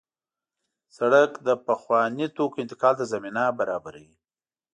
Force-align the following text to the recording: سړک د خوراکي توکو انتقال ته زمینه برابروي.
سړک 0.97 1.31
د 1.47 1.49
خوراکي 1.81 2.27
توکو 2.35 2.57
انتقال 2.63 2.93
ته 2.99 3.05
زمینه 3.13 3.43
برابروي. 3.59 4.13